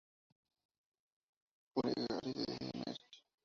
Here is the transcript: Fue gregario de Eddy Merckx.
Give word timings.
Fue 1.75 1.93
gregario 1.95 2.33
de 2.33 2.41
Eddy 2.53 2.71
Merckx. 2.87 3.23